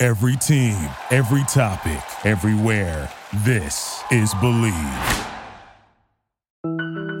Every 0.00 0.36
team, 0.36 0.76
every 1.10 1.42
topic, 1.48 2.00
everywhere. 2.24 3.10
This 3.38 4.00
is 4.12 4.32
Bleav. 4.34 5.26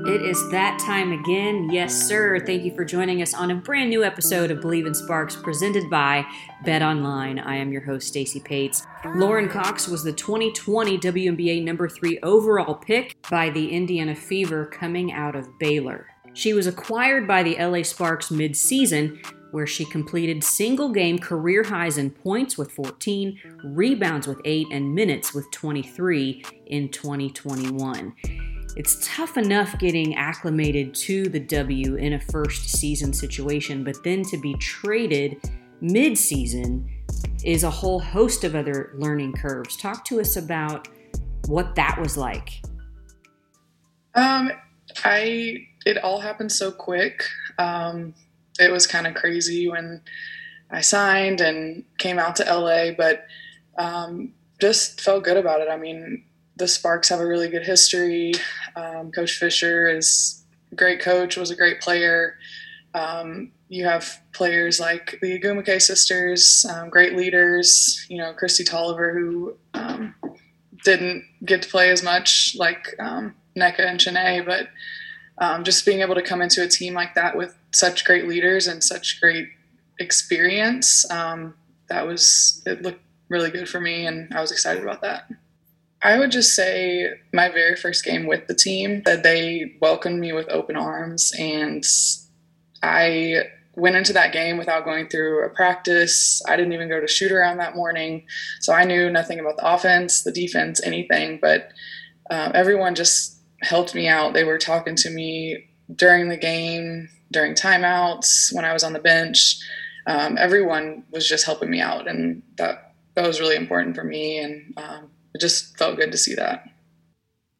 It 0.06 0.22
is 0.22 0.48
that 0.52 0.78
time 0.78 1.10
again. 1.10 1.70
Yes, 1.72 1.92
sir. 2.06 2.38
Thank 2.38 2.62
you 2.62 2.72
for 2.76 2.84
joining 2.84 3.20
us 3.20 3.34
on 3.34 3.50
a 3.50 3.56
brand 3.56 3.90
new 3.90 4.04
episode 4.04 4.52
of 4.52 4.58
Bleav 4.58 4.86
in 4.86 4.94
Sparks 4.94 5.34
presented 5.34 5.90
by 5.90 6.24
Bet 6.64 6.82
Online. 6.82 7.40
I 7.40 7.56
am 7.56 7.72
your 7.72 7.82
host, 7.82 8.06
Stacey 8.06 8.38
Pates. 8.38 8.84
Lauren 9.04 9.48
Cox 9.48 9.88
was 9.88 10.04
the 10.04 10.12
2020 10.12 10.98
WNBA 10.98 11.64
number 11.64 11.88
three 11.88 12.20
overall 12.20 12.76
pick 12.76 13.16
by 13.28 13.50
the 13.50 13.72
Indiana 13.72 14.14
Fever 14.14 14.66
coming 14.66 15.12
out 15.12 15.34
of 15.34 15.48
Baylor. 15.58 16.06
She 16.32 16.52
was 16.52 16.68
acquired 16.68 17.26
by 17.26 17.42
the 17.42 17.56
LA 17.56 17.82
Sparks 17.82 18.30
mid-season, 18.30 19.20
where 19.50 19.66
she 19.66 19.84
completed 19.84 20.44
single 20.44 20.90
game 20.90 21.18
career 21.18 21.62
highs 21.62 21.98
in 21.98 22.10
points 22.10 22.58
with 22.58 22.70
14, 22.72 23.38
rebounds 23.64 24.26
with 24.26 24.40
8, 24.44 24.66
and 24.70 24.94
minutes 24.94 25.34
with 25.34 25.50
23 25.50 26.44
in 26.66 26.88
2021 26.90 28.14
it's 28.78 28.96
tough 29.02 29.36
enough 29.36 29.76
getting 29.80 30.14
acclimated 30.14 30.94
to 30.94 31.28
the 31.28 31.40
W 31.40 31.96
in 31.96 32.12
a 32.12 32.20
first 32.20 32.68
season 32.68 33.12
situation, 33.12 33.82
but 33.82 33.96
then 34.04 34.22
to 34.22 34.36
be 34.36 34.54
traded 34.54 35.36
mid 35.80 36.16
season 36.16 36.88
is 37.44 37.64
a 37.64 37.70
whole 37.70 37.98
host 37.98 38.44
of 38.44 38.54
other 38.54 38.92
learning 38.96 39.32
curves. 39.32 39.76
Talk 39.76 40.04
to 40.04 40.20
us 40.20 40.36
about 40.36 40.86
what 41.46 41.74
that 41.74 41.98
was 42.00 42.16
like. 42.16 42.62
Um, 44.14 44.52
I 45.04 45.66
it 45.84 45.98
all 45.98 46.20
happened 46.20 46.52
so 46.52 46.70
quick. 46.70 47.24
Um, 47.58 48.14
it 48.58 48.70
was 48.70 48.86
kind 48.86 49.06
of 49.06 49.14
crazy 49.14 49.68
when 49.68 50.02
I 50.70 50.80
signed 50.80 51.40
and 51.40 51.84
came 51.98 52.18
out 52.18 52.36
to 52.36 52.44
LA, 52.44 52.92
but 52.96 53.26
um, 53.78 54.32
just 54.60 55.00
felt 55.00 55.24
good 55.24 55.36
about 55.36 55.60
it. 55.60 55.68
I 55.68 55.76
mean, 55.76 56.24
the 56.56 56.68
Sparks 56.68 57.08
have 57.08 57.20
a 57.20 57.26
really 57.26 57.48
good 57.48 57.64
history. 57.64 58.32
Um, 58.76 59.10
coach 59.12 59.32
Fisher 59.32 59.88
is 59.88 60.44
a 60.72 60.74
great 60.74 61.00
coach, 61.00 61.36
was 61.36 61.50
a 61.50 61.56
great 61.56 61.80
player. 61.80 62.36
Um, 62.94 63.52
you 63.68 63.84
have 63.84 64.20
players 64.32 64.80
like 64.80 65.18
the 65.20 65.38
Ogwumike 65.38 65.80
sisters, 65.80 66.66
um, 66.70 66.88
great 66.88 67.16
leaders. 67.16 68.04
You 68.08 68.18
know, 68.18 68.34
Kristi 68.34 68.66
Toliver, 68.68 69.12
who 69.12 69.54
um, 69.74 70.14
didn't 70.84 71.24
get 71.44 71.62
to 71.62 71.68
play 71.68 71.90
as 71.90 72.02
much 72.02 72.56
like 72.58 72.94
um, 72.98 73.34
Nneka 73.56 73.80
and 73.80 74.00
Chiney, 74.00 74.40
but 74.40 74.68
um, 75.40 75.64
just 75.64 75.86
being 75.86 76.00
able 76.00 76.14
to 76.14 76.22
come 76.22 76.42
into 76.42 76.62
a 76.62 76.68
team 76.68 76.94
like 76.94 77.14
that 77.14 77.36
with 77.36 77.56
such 77.72 78.04
great 78.04 78.26
leaders 78.26 78.66
and 78.66 78.82
such 78.82 79.20
great 79.20 79.48
experience, 79.98 81.04
that 81.08 82.06
was 82.06 82.62
it 82.66 82.82
looked 82.82 83.00
really 83.28 83.50
good 83.50 83.68
for 83.68 83.80
me, 83.80 84.06
and 84.06 84.32
I 84.34 84.40
was 84.40 84.52
excited 84.52 84.82
about 84.82 85.02
that. 85.02 85.28
I 86.00 86.18
would 86.18 86.30
just 86.30 86.54
say 86.54 87.12
my 87.32 87.48
very 87.48 87.74
first 87.74 88.04
game 88.04 88.26
with 88.26 88.46
the 88.46 88.54
team 88.54 89.02
that 89.04 89.22
they 89.22 89.76
welcomed 89.80 90.20
me 90.20 90.32
with 90.32 90.48
open 90.48 90.76
arms 90.76 91.32
and 91.38 91.84
I 92.82 93.48
went 93.74 93.96
into 93.96 94.12
that 94.12 94.32
game 94.32 94.58
without 94.58 94.84
going 94.84 95.08
through 95.08 95.44
a 95.44 95.48
practice. 95.48 96.40
I 96.46 96.56
didn't 96.56 96.72
even 96.72 96.88
go 96.88 97.00
to 97.00 97.08
shoot 97.08 97.32
around 97.32 97.58
that 97.58 97.76
morning. 97.76 98.24
So 98.60 98.72
I 98.72 98.84
knew 98.84 99.10
nothing 99.10 99.40
about 99.40 99.56
the 99.56 99.72
offense, 99.72 100.22
the 100.22 100.32
defense, 100.32 100.80
anything, 100.84 101.38
but 101.40 101.72
um, 102.30 102.52
everyone 102.54 102.94
just 102.94 103.37
helped 103.62 103.94
me 103.94 104.08
out. 104.08 104.34
They 104.34 104.44
were 104.44 104.58
talking 104.58 104.94
to 104.96 105.10
me 105.10 105.68
during 105.94 106.28
the 106.28 106.36
game, 106.36 107.08
during 107.32 107.54
timeouts, 107.54 108.54
when 108.54 108.64
I 108.64 108.72
was 108.72 108.84
on 108.84 108.92
the 108.92 108.98
bench. 108.98 109.56
Um, 110.06 110.38
everyone 110.38 111.04
was 111.10 111.28
just 111.28 111.44
helping 111.44 111.70
me 111.70 111.80
out, 111.80 112.08
and 112.08 112.42
that 112.56 112.94
that 113.14 113.26
was 113.26 113.40
really 113.40 113.56
important 113.56 113.96
for 113.96 114.04
me. 114.04 114.38
And 114.38 114.74
um, 114.76 115.10
it 115.34 115.40
just 115.40 115.76
felt 115.76 115.96
good 115.96 116.12
to 116.12 116.18
see 116.18 116.34
that. 116.34 116.68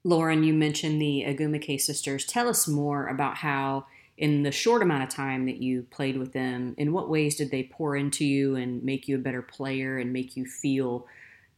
Lauren, 0.05 0.45
you 0.45 0.55
mentioned 0.55 1.03
the 1.03 1.25
Ogwumike 1.27 1.81
sisters. 1.81 2.25
Tell 2.25 2.49
us 2.49 2.69
more 2.69 3.09
about 3.09 3.37
how, 3.37 3.87
in 4.17 4.43
the 4.43 4.53
short 4.53 4.83
amount 4.83 5.03
of 5.03 5.09
time 5.09 5.47
that 5.47 5.61
you 5.61 5.83
played 5.91 6.17
with 6.17 6.33
them, 6.33 6.75
in 6.79 6.93
what 6.93 7.11
ways 7.11 7.35
did 7.35 7.51
they 7.51 7.65
pour 7.65 7.97
into 7.97 8.25
you 8.25 8.57
and 8.57 8.83
make 8.83 9.09
you 9.09 9.17
a 9.17 9.21
better 9.21 9.43
player 9.43 9.99
and 9.99 10.13
make 10.13 10.37
you 10.37 10.47
feel 10.47 11.07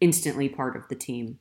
instantly 0.01 0.49
part 0.49 0.77
of 0.77 0.89
the 0.89 0.95
team? 0.95 1.39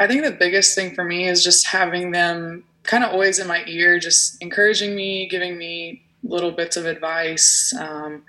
I 0.00 0.08
think 0.08 0.24
the 0.24 0.32
biggest 0.32 0.74
thing 0.74 0.94
for 0.94 1.04
me 1.04 1.28
is 1.28 1.44
just 1.44 1.66
having 1.66 2.10
them 2.10 2.64
kind 2.82 3.04
of 3.04 3.10
always 3.12 3.38
in 3.38 3.46
my 3.46 3.62
ear, 3.66 4.00
just 4.00 4.42
encouraging 4.42 4.96
me, 4.96 5.28
giving 5.28 5.56
me 5.56 6.02
little 6.24 6.50
bits 6.50 6.76
of 6.76 6.86
advice. 6.86 7.72
Um, 7.78 8.22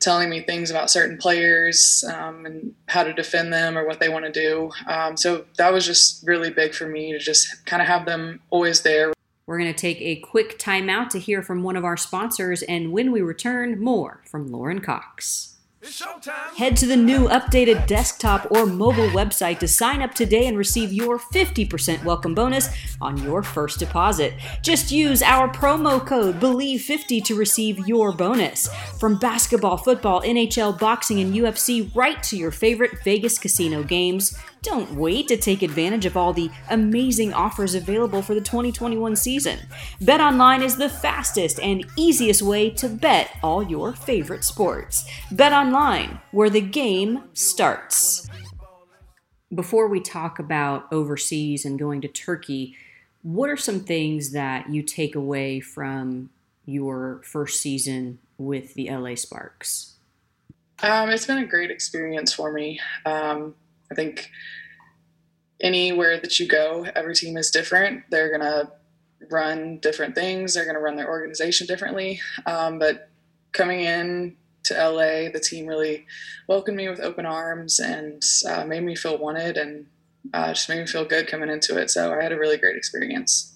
telling 0.00 0.28
me 0.28 0.40
things 0.40 0.70
about 0.70 0.90
certain 0.90 1.16
players 1.16 2.04
um, 2.12 2.44
and 2.44 2.74
how 2.88 3.02
to 3.02 3.12
defend 3.12 3.52
them 3.52 3.76
or 3.78 3.86
what 3.86 4.00
they 4.00 4.10
want 4.10 4.24
to 4.24 4.30
do. 4.30 4.70
Um, 4.86 5.16
so 5.16 5.46
that 5.56 5.72
was 5.72 5.86
just 5.86 6.26
really 6.26 6.50
big 6.50 6.74
for 6.74 6.86
me 6.86 7.12
to 7.12 7.18
just 7.18 7.64
kind 7.64 7.80
of 7.80 7.88
have 7.88 8.04
them 8.04 8.40
always 8.50 8.82
there. 8.82 9.14
We're 9.46 9.58
going 9.58 9.72
to 9.72 9.78
take 9.78 10.00
a 10.00 10.16
quick 10.16 10.58
timeout 10.58 11.08
to 11.10 11.18
hear 11.18 11.42
from 11.42 11.62
one 11.62 11.76
of 11.76 11.84
our 11.84 11.96
sponsors, 11.96 12.62
and 12.62 12.92
when 12.92 13.12
we 13.12 13.20
return, 13.20 13.80
more 13.82 14.22
from 14.30 14.50
Lauren 14.50 14.80
Cox. 14.80 15.53
Head 16.56 16.78
to 16.78 16.86
the 16.86 16.96
new 16.96 17.28
updated 17.28 17.86
desktop 17.86 18.50
or 18.50 18.64
mobile 18.64 19.08
website 19.08 19.58
to 19.58 19.68
sign 19.68 20.00
up 20.00 20.14
today 20.14 20.46
and 20.46 20.56
receive 20.56 20.94
your 20.94 21.18
50% 21.18 22.02
welcome 22.04 22.34
bonus 22.34 22.70
on 23.02 23.22
your 23.22 23.42
first 23.42 23.80
deposit. 23.80 24.32
Just 24.62 24.90
use 24.90 25.22
our 25.22 25.46
promo 25.52 26.04
code 26.04 26.40
BELIEVE50 26.40 27.22
to 27.24 27.34
receive 27.34 27.86
your 27.86 28.12
bonus. 28.12 28.68
From 28.98 29.18
basketball, 29.18 29.76
football, 29.76 30.22
NHL, 30.22 30.78
boxing, 30.78 31.20
and 31.20 31.34
UFC, 31.34 31.94
right 31.94 32.22
to 32.22 32.36
your 32.38 32.50
favorite 32.50 33.04
Vegas 33.04 33.38
casino 33.38 33.82
games. 33.82 34.38
Don't 34.64 34.92
wait 34.92 35.28
to 35.28 35.36
take 35.36 35.60
advantage 35.60 36.06
of 36.06 36.16
all 36.16 36.32
the 36.32 36.50
amazing 36.70 37.34
offers 37.34 37.74
available 37.74 38.22
for 38.22 38.34
the 38.34 38.40
2021 38.40 39.14
season. 39.14 39.58
BetOnline 40.00 40.62
is 40.62 40.76
the 40.76 40.88
fastest 40.88 41.60
and 41.60 41.84
easiest 41.96 42.40
way 42.40 42.70
to 42.70 42.88
bet 42.88 43.30
all 43.42 43.62
your 43.62 43.92
favorite 43.92 44.42
sports. 44.42 45.06
BetOnline, 45.30 46.18
where 46.30 46.48
the 46.48 46.62
game 46.62 47.24
starts. 47.34 48.26
Before 49.54 49.86
we 49.86 50.00
talk 50.00 50.38
about 50.38 50.90
overseas 50.90 51.66
and 51.66 51.78
going 51.78 52.00
to 52.00 52.08
Turkey, 52.08 52.74
what 53.20 53.50
are 53.50 53.58
some 53.58 53.80
things 53.80 54.32
that 54.32 54.70
you 54.70 54.82
take 54.82 55.14
away 55.14 55.60
from 55.60 56.30
your 56.64 57.20
first 57.22 57.60
season 57.60 58.18
with 58.38 58.72
the 58.72 58.90
LA 58.90 59.14
Sparks? 59.14 59.96
Um, 60.82 61.10
it's 61.10 61.26
been 61.26 61.38
a 61.38 61.46
great 61.46 61.70
experience 61.70 62.32
for 62.32 62.50
me. 62.50 62.80
Um, 63.04 63.54
I 63.90 63.94
think 63.94 64.30
anywhere 65.60 66.18
that 66.20 66.38
you 66.38 66.48
go, 66.48 66.86
every 66.94 67.14
team 67.14 67.36
is 67.36 67.50
different. 67.50 68.04
They're 68.10 68.28
going 68.28 68.40
to 68.40 68.70
run 69.30 69.78
different 69.78 70.14
things, 70.14 70.54
they're 70.54 70.64
going 70.64 70.76
to 70.76 70.80
run 70.80 70.96
their 70.96 71.08
organization 71.08 71.66
differently. 71.66 72.20
Um, 72.46 72.78
but 72.78 73.08
coming 73.52 73.80
in 73.80 74.36
to 74.64 74.74
LA, 74.74 75.30
the 75.30 75.40
team 75.42 75.66
really 75.66 76.06
welcomed 76.48 76.76
me 76.76 76.88
with 76.88 77.00
open 77.00 77.26
arms 77.26 77.80
and 77.80 78.22
uh, 78.48 78.64
made 78.64 78.82
me 78.82 78.96
feel 78.96 79.18
wanted 79.18 79.56
and 79.56 79.86
uh, 80.32 80.48
just 80.48 80.68
made 80.68 80.80
me 80.80 80.86
feel 80.86 81.04
good 81.04 81.26
coming 81.26 81.50
into 81.50 81.78
it. 81.78 81.90
So 81.90 82.12
I 82.12 82.22
had 82.22 82.32
a 82.32 82.38
really 82.38 82.56
great 82.56 82.76
experience. 82.76 83.52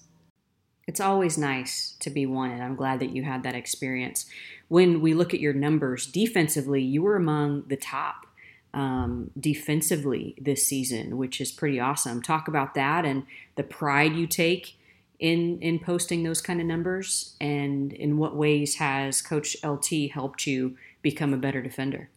It's 0.87 0.99
always 0.99 1.37
nice 1.37 1.95
to 1.99 2.09
be 2.09 2.25
wanted. 2.25 2.61
I'm 2.61 2.75
glad 2.75 2.99
that 2.99 3.11
you 3.11 3.23
had 3.23 3.43
that 3.43 3.55
experience. 3.55 4.25
When 4.69 5.01
we 5.01 5.13
look 5.13 5.33
at 5.33 5.39
your 5.39 5.53
numbers 5.53 6.05
defensively, 6.05 6.81
you 6.81 7.01
were 7.01 7.15
among 7.15 7.65
the 7.67 7.77
top 7.77 8.25
um, 8.73 9.31
defensively 9.39 10.35
this 10.39 10.65
season, 10.65 11.17
which 11.17 11.41
is 11.41 11.51
pretty 11.51 11.79
awesome. 11.79 12.21
Talk 12.21 12.47
about 12.47 12.75
that 12.75 13.05
and 13.05 13.25
the 13.55 13.63
pride 13.63 14.15
you 14.15 14.27
take 14.27 14.75
in 15.19 15.59
in 15.61 15.79
posting 15.79 16.23
those 16.23 16.41
kind 16.41 16.61
of 16.61 16.65
numbers, 16.65 17.35
and 17.41 17.91
in 17.91 18.17
what 18.17 18.35
ways 18.35 18.75
has 18.75 19.21
Coach 19.21 19.57
LT 19.63 20.11
helped 20.13 20.47
you 20.47 20.77
become 21.01 21.33
a 21.33 21.37
better 21.37 21.61
defender? 21.61 22.09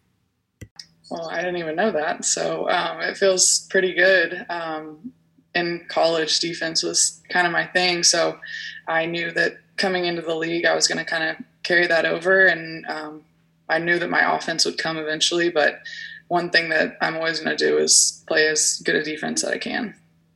Well, 1.09 1.29
I 1.29 1.41
didn't 1.41 1.57
even 1.57 1.75
know 1.75 1.91
that, 1.91 2.25
so 2.25 2.69
um, 2.69 3.01
it 3.01 3.17
feels 3.17 3.67
pretty 3.69 3.93
good. 3.93 4.45
Um, 4.49 5.11
in 5.53 5.85
college, 5.89 6.39
defense 6.39 6.81
was 6.81 7.21
kind 7.29 7.45
of 7.45 7.53
my 7.53 7.65
thing, 7.67 8.03
so 8.03 8.39
I 8.87 9.05
knew 9.05 9.31
that 9.31 9.57
coming 9.75 10.05
into 10.05 10.21
the 10.21 10.35
league, 10.35 10.65
I 10.65 10.73
was 10.73 10.87
going 10.87 10.97
to 10.97 11.05
kind 11.05 11.23
of 11.23 11.35
carry 11.61 11.87
that 11.87 12.05
over, 12.05 12.47
and 12.47 12.85
um, 12.87 13.21
I 13.69 13.79
knew 13.79 13.99
that 13.99 14.09
my 14.09 14.35
offense 14.35 14.65
would 14.65 14.77
come 14.77 14.97
eventually, 14.97 15.49
but 15.49 15.79
one 16.27 16.49
thing 16.49 16.69
that 16.69 16.97
I'm 17.01 17.15
always 17.15 17.39
going 17.39 17.55
to 17.55 17.65
do 17.65 17.77
is 17.77 18.23
play 18.27 18.47
as 18.47 18.81
good 18.85 18.95
a 18.95 19.03
defense 19.03 19.41
that 19.41 19.53
I 19.53 19.57
can. 19.57 19.95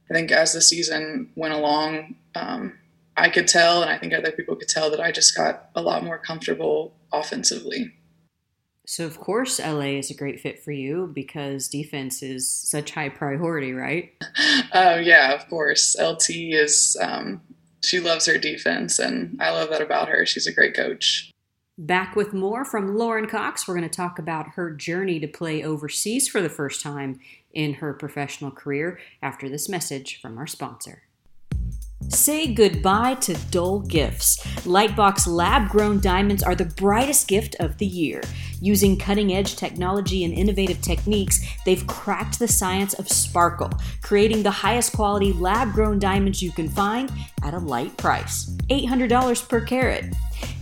I 0.10 0.14
think 0.14 0.32
as 0.32 0.54
the 0.54 0.62
season 0.62 1.32
went 1.36 1.54
along, 1.54 2.16
um, 2.36 2.78
I 3.18 3.30
could 3.30 3.48
tell, 3.48 3.82
and 3.82 3.90
I 3.90 3.98
think 3.98 4.14
other 4.14 4.32
people 4.32 4.56
could 4.56 4.70
tell, 4.70 4.90
that 4.92 5.02
I 5.02 5.12
just 5.12 5.36
got 5.36 5.70
a 5.76 5.82
lot 5.82 6.04
more 6.04 6.18
comfortable 6.18 6.94
offensively. 7.12 7.94
So, 8.86 9.06
of 9.06 9.20
course, 9.20 9.60
LA 9.60 9.98
is 9.98 10.10
a 10.10 10.14
great 10.14 10.40
fit 10.40 10.64
for 10.64 10.72
you 10.72 11.12
because 11.14 11.68
defense 11.68 12.24
is 12.24 12.50
such 12.50 12.92
high 12.92 13.10
priority, 13.10 13.74
right? 13.74 14.14
Uh, 14.72 15.00
yeah, 15.04 15.34
of 15.34 15.50
course. 15.50 15.98
LT 16.00 16.30
is, 16.30 16.96
um, 17.02 17.42
she 17.84 18.00
loves 18.00 18.28
her 18.28 18.38
defense, 18.38 18.98
and 18.98 19.36
I 19.42 19.50
love 19.50 19.72
that 19.72 19.82
about 19.82 20.08
her. 20.08 20.26
She's 20.26 20.48
a 20.48 20.54
great 20.54 20.74
coach. 20.74 21.32
Back 21.80 22.16
with 22.16 22.34
more 22.34 22.66
from 22.66 22.98
Lauren 22.98 23.28
Cox. 23.28 23.68
We're 23.68 23.76
going 23.76 23.88
to 23.88 23.96
talk 23.96 24.18
about 24.18 24.54
her 24.56 24.72
journey 24.72 25.20
to 25.20 25.28
play 25.28 25.64
overseas 25.64 26.28
for 26.28 26.42
the 26.42 26.50
first 26.50 26.82
time 26.82 27.20
in 27.54 27.76
her 27.76 27.94
professional 27.94 28.50
career 28.50 29.00
after 29.22 29.48
this 29.48 29.70
message 29.70 30.20
from 30.20 30.40
our 30.40 30.48
sponsor. 30.48 31.04
Say 32.10 32.52
goodbye 32.52 33.16
to 33.16 33.36
dull 33.52 33.82
gifts. 33.82 34.44
Lightbox 34.66 35.28
lab 35.28 35.70
grown 35.70 36.00
diamonds 36.00 36.42
are 36.42 36.56
the 36.56 36.66
brightest 36.66 37.28
gift 37.28 37.56
of 37.60 37.78
the 37.78 37.86
year. 37.86 38.22
Using 38.60 38.98
cutting 38.98 39.32
edge 39.32 39.56
technology 39.56 40.24
and 40.24 40.34
innovative 40.34 40.82
techniques, 40.82 41.46
they've 41.64 41.86
cracked 41.86 42.40
the 42.40 42.48
science 42.48 42.96
of 42.96 43.08
sparkle, 43.08 43.70
creating 44.02 44.42
the 44.42 44.50
highest 44.50 44.94
quality 44.94 45.32
lab 45.32 45.74
grown 45.74 46.00
diamonds 46.00 46.42
you 46.42 46.52
can 46.52 46.70
find 46.70 47.12
at 47.44 47.54
a 47.54 47.60
light 47.60 47.96
price 47.98 48.50
$800 48.70 49.48
per 49.48 49.62
carat. 49.62 50.06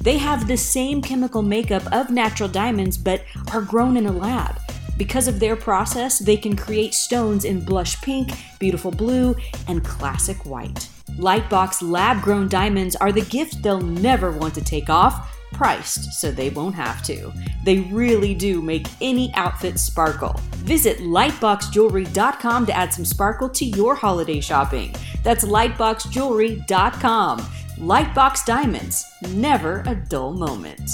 They 0.06 0.18
have 0.19 0.48
the 0.48 0.56
same 0.56 1.02
chemical 1.02 1.42
makeup 1.42 1.84
of 1.92 2.12
natural 2.12 2.48
diamonds 2.48 2.96
but 2.96 3.24
are 3.52 3.63
grown 3.63 3.98
in 3.98 4.06
a 4.06 4.12
lab. 4.12 4.60
Because 4.98 5.28
of 5.28 5.40
their 5.40 5.56
process, 5.56 6.19
they 6.19 6.38
can 6.38 6.56
create 6.56 6.94
stones 6.94 7.44
in 7.44 7.66
blush 7.66 8.00
pink, 8.02 8.30
beautiful 8.60 8.92
blue, 8.92 9.36
and 9.68 9.84
classic 9.84 10.46
white. 10.46 10.88
Lightbox 11.18 11.81
lab 11.81 12.22
grown 12.22 12.48
diamonds 12.48 12.96
are 12.96 13.12
the 13.12 13.22
gift 13.22 13.63
they'll 13.63 13.81
never 13.81 14.31
want 14.31 14.54
to 14.54 14.63
take 14.63 14.92
off, 14.92 15.36
priced 15.52 16.13
so 16.13 16.30
they 16.30 16.51
won't 16.51 16.75
have 16.75 17.01
to. 17.04 17.34
They 17.63 17.80
really 17.80 18.36
do 18.36 18.62
make 18.62 18.86
any 19.01 19.34
outfit 19.34 19.80
sparkle. 19.80 20.40
Visit 20.58 21.00
lightboxjewelry.com 21.00 22.68
to 22.68 22.74
add 22.74 22.94
some 22.94 23.06
sparkle 23.06 23.50
to 23.50 23.66
your 23.66 23.96
holiday 23.96 24.40
shopping. 24.40 24.94
That's 25.24 25.46
lightboxjewelry.com. 25.46 27.50
Lightbox 27.80 28.45
Diamonds, 28.45 29.06
never 29.33 29.83
a 29.86 29.95
dull 29.95 30.33
moment. 30.33 30.89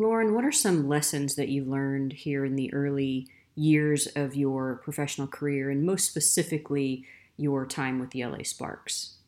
Lauren, 0.00 0.34
what 0.34 0.44
are 0.44 0.50
some 0.50 0.88
lessons 0.88 1.36
that 1.36 1.48
you've 1.48 1.68
learned 1.68 2.12
here 2.12 2.44
in 2.44 2.56
the 2.56 2.74
early 2.74 3.28
years 3.54 4.08
of 4.16 4.34
your 4.34 4.80
professional 4.82 5.28
career, 5.28 5.70
and 5.70 5.86
most 5.86 6.06
specifically, 6.06 7.04
your 7.36 7.66
time 7.66 8.00
with 8.00 8.10
the 8.10 8.24
LA 8.24 8.42
Sparks? 8.42 9.18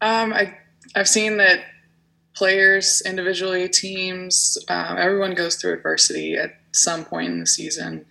Um, 0.00 0.32
I 0.32 0.56
I've 0.96 1.08
seen 1.08 1.36
that 1.36 1.60
players 2.34 3.02
individually, 3.06 3.68
teams, 3.68 4.58
um, 4.68 4.98
everyone 4.98 5.34
goes 5.34 5.54
through 5.54 5.74
adversity 5.74 6.34
at 6.34 6.58
some 6.72 7.04
point 7.04 7.30
in 7.30 7.38
the 7.38 7.46
season. 7.46 8.04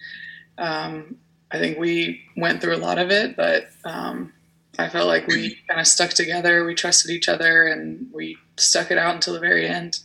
Um, 0.58 1.18
I 1.52 1.60
think 1.60 1.78
we 1.78 2.22
went 2.38 2.62
through 2.62 2.76
a 2.76 2.78
lot 2.78 2.98
of 2.98 3.12
it, 3.12 3.36
but 3.36 3.68
um, 3.84 4.32
I 4.80 4.90
felt 4.90 5.08
like 5.08 5.28
we 5.28 5.58
kind 5.68 5.80
of 5.80 5.88
stuck 5.88 6.12
together. 6.12 6.66
We 6.66 6.76
trusted 6.76 7.12
each 7.12 7.30
other, 7.30 7.68
and 7.68 8.08
we 8.12 8.38
stuck 8.58 8.92
it 8.92 8.98
out 8.98 9.16
until 9.16 9.34
the 9.34 9.40
very 9.40 9.68
end. 9.68 10.00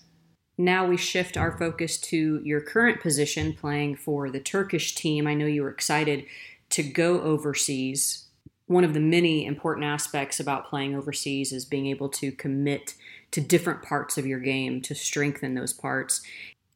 Now 0.59 0.87
we 0.87 0.97
shift 0.97 1.37
our 1.37 1.57
focus 1.57 1.99
to 1.99 2.41
your 2.45 2.61
current 2.61 3.01
position, 3.01 3.53
playing 3.53 3.97
for 3.97 4.31
the 4.31 4.41
Turkish 4.41 4.95
team. 4.95 5.27
I 5.27 5.35
know 5.35 5.47
you 5.47 5.63
were 5.63 5.71
excited 5.71 6.27
to 6.71 6.83
go 6.83 7.21
overseas 7.23 8.29
one 8.69 8.85
of 8.85 8.95
the 8.95 9.01
many 9.01 9.47
important 9.47 9.87
aspects 9.87 10.39
about 10.39 10.67
playing 10.67 10.95
overseas 10.95 11.53
is 11.53 11.65
being 11.65 11.87
able 11.87 12.09
to 12.11 12.31
commit 12.31 12.95
to 13.31 13.41
different 13.41 13.83
parts 13.83 14.19
of 14.19 14.27
your 14.27 14.39
game 14.39 14.81
to 14.83 14.95
strengthen 14.95 15.55
those 15.55 15.73
parts. 15.73 16.21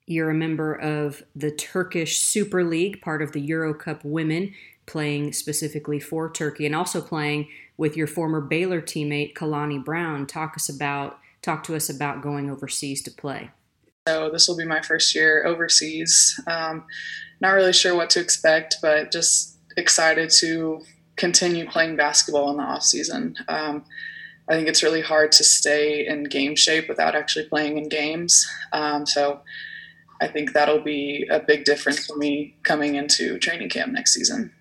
You're 0.06 0.31
a 0.31 0.35
member 0.35 0.75
of 0.75 1.23
the 1.37 1.50
Turkish 1.50 2.19
Super 2.19 2.65
League, 2.65 3.03
part 3.03 3.23
of 3.23 3.33
the 3.33 3.41
Euro 3.43 3.75
Cup 3.75 4.05
women, 4.05 4.55
playing 4.87 5.32
specifically 5.32 6.00
for 6.00 6.31
Turkey 6.31 6.67
and 6.67 6.75
also 6.75 7.00
playing 7.00 7.49
with 7.76 7.96
your 7.96 8.06
former 8.06 8.40
Baylor 8.40 8.81
teammate 8.81 9.34
Kalani 9.34 9.82
Brown. 9.82 10.26
Talk 10.26 10.55
us 10.56 10.69
about 10.69 11.19
talk 11.40 11.64
to 11.64 11.75
us 11.75 11.90
about 11.90 12.23
going 12.23 12.49
overseas 12.49 13.02
to 13.02 13.11
play. 13.11 13.50
So 14.06 14.31
this 14.31 14.49
will 14.49 14.56
be 14.56 14.64
my 14.64 14.81
first 14.81 15.14
year 15.14 15.44
overseas. 15.44 16.40
Um, 16.46 16.84
not 17.40 17.50
really 17.50 17.73
sure 17.73 17.96
what 17.96 18.11
to 18.11 18.20
expect, 18.20 18.76
but 18.81 19.12
just 19.12 19.56
excited 19.76 20.31
to 20.38 20.82
continue 21.17 21.69
playing 21.69 21.96
basketball 21.96 22.50
in 22.50 22.56
the 22.56 22.62
off 22.62 22.82
season. 22.82 23.37
Um, 23.49 23.84
I 24.49 24.55
think 24.55 24.69
it's 24.69 24.82
really 24.82 25.02
hard 25.02 25.32
to 25.32 25.44
stay 25.44 26.06
in 26.06 26.25
game 26.25 26.56
shape 26.56 26.88
without 26.88 27.14
actually 27.14 27.46
playing 27.46 27.79
in 27.79 27.88
games. 27.88 28.46
Um, 28.73 29.06
so 29.06 29.40
I 30.20 30.26
think 30.29 30.52
that'll 30.52 30.82
be 30.82 31.26
a 31.31 31.40
big 31.40 31.64
difference 31.64 32.06
for 32.06 32.17
me 32.17 32.56
coming 32.62 32.96
into 32.96 33.38
training 33.38 33.69
camp 33.69 33.93
next 33.93 34.14
season. 34.14 34.52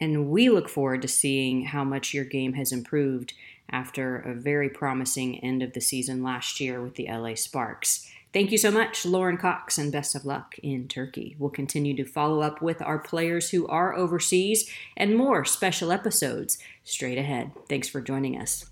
And 0.00 0.30
we 0.30 0.50
look 0.50 0.68
forward 0.68 1.02
to 1.02 1.08
seeing 1.08 1.64
how 1.64 1.84
much 1.84 2.12
your 2.12 2.24
game 2.24 2.52
has 2.54 2.72
improved 2.72 3.32
after 3.70 4.16
a 4.18 4.34
very 4.34 4.68
promising 4.68 5.38
end 5.38 5.62
of 5.62 5.72
the 5.72 5.80
season 5.80 6.22
last 6.22 6.60
year 6.60 6.82
with 6.82 6.94
the 6.94 7.08
LA 7.08 7.34
Sparks. 7.34 8.08
Thank 8.32 8.52
you 8.52 8.58
so 8.58 8.70
much, 8.70 9.06
Lauren 9.06 9.38
Cox, 9.38 9.78
and 9.78 9.90
best 9.90 10.14
of 10.14 10.26
luck 10.26 10.56
in 10.62 10.88
Turkey. 10.88 11.36
We'll 11.38 11.48
continue 11.48 11.96
to 11.96 12.04
follow 12.04 12.42
up 12.42 12.60
with 12.60 12.82
our 12.82 12.98
players 12.98 13.50
who 13.50 13.66
are 13.68 13.94
overseas 13.94 14.70
and 14.94 15.16
more 15.16 15.44
special 15.46 15.90
episodes 15.90 16.58
straight 16.84 17.16
ahead. 17.16 17.52
Thanks 17.66 17.88
for 17.88 18.02
joining 18.02 18.38
us. 18.38 18.66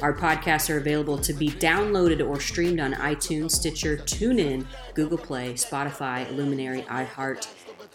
Our 0.00 0.14
podcasts 0.14 0.72
are 0.72 0.78
available 0.78 1.18
to 1.18 1.32
be 1.32 1.48
downloaded 1.48 2.24
or 2.24 2.38
streamed 2.38 2.78
on 2.78 2.92
iTunes, 2.94 3.52
Stitcher, 3.52 3.96
TuneIn, 3.96 4.64
Google 4.94 5.18
Play, 5.18 5.54
Spotify, 5.54 6.30
Luminary, 6.36 6.82
iHeart, 6.82 7.48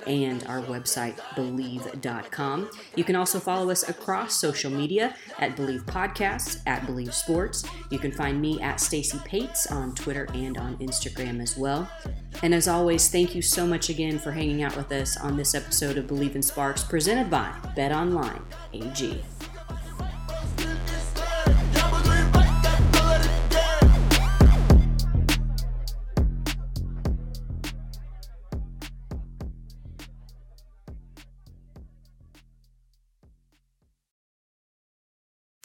and 0.07 0.45
our 0.47 0.61
website, 0.61 1.17
Bleav.com. 1.35 2.69
You 2.95 3.03
can 3.03 3.15
also 3.15 3.39
follow 3.39 3.69
us 3.69 3.87
across 3.87 4.35
social 4.35 4.71
media 4.71 5.15
at 5.39 5.55
Bleav 5.55 5.85
Podcasts, 5.85 6.61
at 6.65 6.81
Bleav 6.83 7.13
Sports. 7.13 7.65
You 7.89 7.99
can 7.99 8.11
find 8.11 8.41
me 8.41 8.61
at 8.61 8.79
Stacy 8.79 9.19
Pates 9.25 9.67
on 9.67 9.95
Twitter 9.95 10.27
and 10.33 10.57
on 10.57 10.77
Instagram 10.77 11.41
as 11.41 11.57
well. 11.57 11.89
And 12.41 12.53
as 12.53 12.67
always, 12.67 13.09
thank 13.09 13.35
you 13.35 13.41
so 13.41 13.65
much 13.65 13.89
again 13.89 14.19
for 14.19 14.31
hanging 14.31 14.63
out 14.63 14.75
with 14.75 14.91
us 14.91 15.17
on 15.17 15.37
this 15.37 15.55
episode 15.55 15.97
of 15.97 16.07
Bleav 16.07 16.35
in 16.35 16.41
Sparks, 16.41 16.83
presented 16.83 17.29
by 17.29 17.53
Bet 17.75 17.91
Online 17.91 18.41
AG. 18.73 19.21